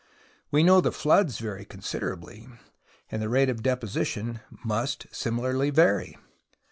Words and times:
We 0.49 0.63
know 0.63 0.81
the 0.81 0.91
floods 0.91 1.37
vary 1.37 1.63
considerably, 1.63 2.47
and 3.11 3.21
the 3.21 3.29
rate 3.29 3.49
of 3.49 3.61
deposition 3.61 4.39
must 4.63 5.03
vary 5.03 5.13
similarly. 5.13 6.17